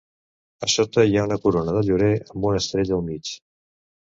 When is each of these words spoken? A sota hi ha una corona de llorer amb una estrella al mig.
A 0.67 0.69
sota 0.75 1.03
hi 1.09 1.13
ha 1.19 1.25
una 1.29 1.37
corona 1.43 1.75
de 1.77 1.83
llorer 1.91 2.09
amb 2.23 2.51
una 2.53 2.65
estrella 2.65 2.99
al 2.99 3.07
mig. 3.11 3.35